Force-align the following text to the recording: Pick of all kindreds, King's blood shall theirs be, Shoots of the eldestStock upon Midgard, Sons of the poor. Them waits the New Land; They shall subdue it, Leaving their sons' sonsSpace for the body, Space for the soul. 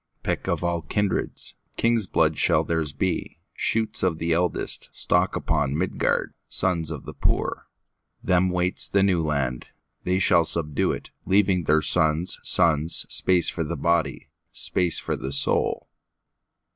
Pick 0.23 0.47
of 0.47 0.63
all 0.63 0.81
kindreds, 0.81 1.53
King's 1.77 2.07
blood 2.07 2.35
shall 2.39 2.63
theirs 2.63 2.91
be, 2.91 3.37
Shoots 3.53 4.01
of 4.01 4.17
the 4.17 4.31
eldestStock 4.31 5.35
upon 5.35 5.77
Midgard, 5.77 6.33
Sons 6.49 6.89
of 6.89 7.05
the 7.05 7.13
poor. 7.13 7.67
Them 8.23 8.49
waits 8.49 8.87
the 8.87 9.03
New 9.03 9.21
Land; 9.21 9.67
They 10.03 10.17
shall 10.17 10.43
subdue 10.43 10.91
it, 10.91 11.11
Leaving 11.27 11.65
their 11.65 11.83
sons' 11.83 12.39
sonsSpace 12.43 13.51
for 13.51 13.63
the 13.63 13.77
body, 13.77 14.29
Space 14.51 14.97
for 14.97 15.15
the 15.15 15.31
soul. 15.31 15.87